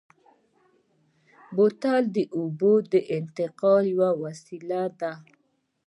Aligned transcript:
بوتل 1.55 2.03
د 2.15 2.17
اوبو 2.37 2.73
د 2.91 2.93
انتقال 3.17 3.83
یوه 3.95 4.11
وسیله 4.23 4.83
ده. 4.99 5.13